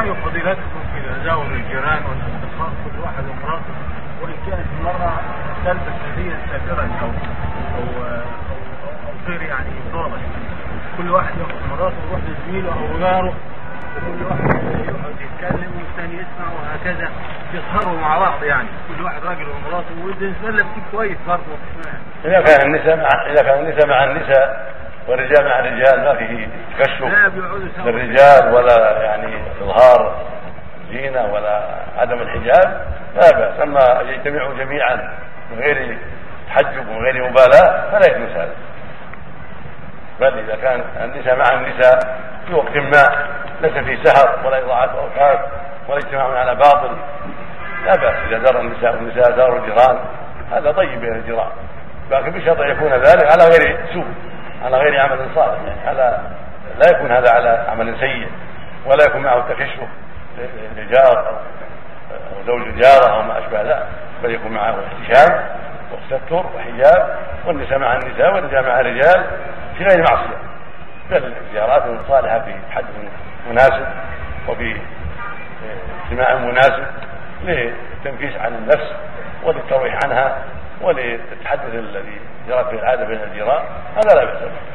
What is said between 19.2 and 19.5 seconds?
راجل